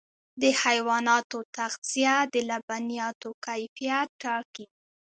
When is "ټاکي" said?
4.21-4.65